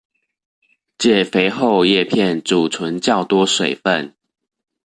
[0.97, 4.15] 藉肥厚葉片貯存較多水分